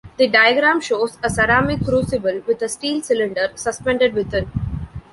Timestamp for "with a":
2.47-2.69